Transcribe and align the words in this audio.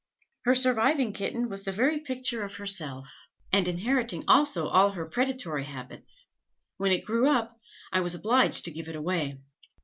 Her 0.45 0.55
surviving 0.55 1.13
kitten 1.13 1.47
was 1.47 1.61
the 1.61 1.71
very 1.71 1.99
picture 1.99 2.43
of 2.43 2.55
herself, 2.55 3.27
and 3.53 3.67
inheriting 3.67 4.23
also 4.27 4.65
all 4.65 4.89
her 4.93 5.05
predatory 5.05 5.65
habits; 5.65 6.27
when 6.77 6.91
it 6.91 7.05
grew 7.05 7.27
up, 7.29 7.59
I 7.91 8.01
was 8.01 8.15
obliged 8.15 8.65
to 8.65 8.71
give 8.71 8.87
it 8.89 8.95
away. 8.95 9.37